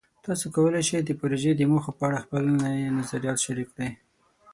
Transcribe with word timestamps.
تاسو 0.25 0.45
کولی 0.55 0.81
شئ 0.89 0.99
د 1.05 1.11
پروژې 1.19 1.51
د 1.55 1.61
موخو 1.71 1.91
په 1.97 2.03
اړه 2.07 2.23
خپلې 2.25 2.93
نظریات 2.97 3.37
شریک 3.45 3.69
کړئ. 3.73 3.91